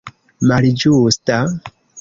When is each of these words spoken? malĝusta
malĝusta 0.51 1.39